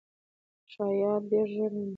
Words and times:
شایعات 0.73 1.23
ډېر 1.31 1.47
ژر 1.55 1.71
مني. 1.77 1.89